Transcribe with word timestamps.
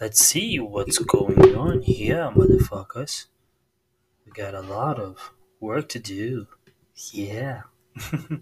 Let's 0.00 0.24
see 0.24 0.58
what's 0.58 0.96
going 0.98 1.54
on 1.54 1.82
here, 1.82 2.32
motherfuckers. 2.34 3.26
We 4.24 4.32
got 4.32 4.54
a 4.54 4.62
lot 4.62 4.98
of 4.98 5.34
work 5.60 5.90
to 5.90 5.98
do. 5.98 6.46
Yeah. 7.12 7.64